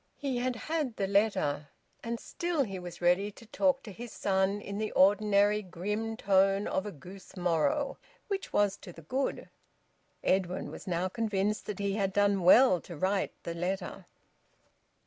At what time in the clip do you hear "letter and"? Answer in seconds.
1.05-2.19